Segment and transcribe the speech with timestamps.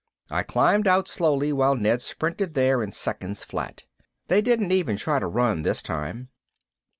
[0.31, 3.83] I climbed out slowly while Ned sprinted there in seconds flat.
[4.29, 6.29] They didn't even try to run this time.